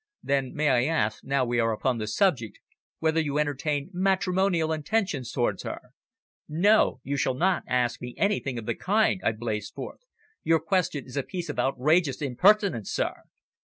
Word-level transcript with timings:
"Then 0.23 0.55
may 0.55 0.69
I 0.69 0.85
ask, 0.85 1.23
now 1.23 1.45
we 1.45 1.59
are 1.59 1.71
upon 1.71 1.99
the 1.99 2.07
subject, 2.07 2.57
whether 2.97 3.19
you 3.19 3.37
entertain 3.37 3.91
matrimonial 3.93 4.71
intentions 4.73 5.31
towards 5.31 5.61
her?" 5.61 5.91
"No, 6.49 7.01
you 7.03 7.17
shall 7.17 7.35
not 7.35 7.61
ask 7.67 8.01
me 8.01 8.15
anything 8.17 8.57
of 8.57 8.65
the 8.65 8.73
kind," 8.73 9.21
I 9.23 9.31
blazed 9.33 9.75
forth. 9.75 9.99
"Your 10.43 10.59
question 10.59 11.05
is 11.05 11.17
a 11.17 11.21
piece 11.21 11.49
of 11.49 11.59
outrageous 11.59 12.19
impertinence, 12.19 12.89
sir." 12.91 13.13